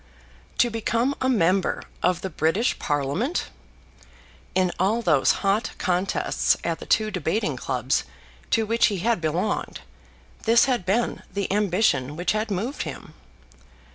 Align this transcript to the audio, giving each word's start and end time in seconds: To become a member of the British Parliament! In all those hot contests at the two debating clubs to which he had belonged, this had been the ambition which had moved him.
To 0.57 0.71
become 0.71 1.13
a 1.21 1.29
member 1.29 1.83
of 2.01 2.21
the 2.21 2.31
British 2.31 2.79
Parliament! 2.79 3.49
In 4.55 4.71
all 4.79 5.03
those 5.03 5.31
hot 5.45 5.73
contests 5.77 6.57
at 6.63 6.79
the 6.79 6.87
two 6.87 7.11
debating 7.11 7.55
clubs 7.55 8.03
to 8.49 8.65
which 8.65 8.87
he 8.87 8.97
had 8.97 9.21
belonged, 9.21 9.81
this 10.41 10.65
had 10.65 10.87
been 10.87 11.21
the 11.31 11.53
ambition 11.53 12.15
which 12.15 12.31
had 12.31 12.49
moved 12.49 12.81
him. 12.81 13.13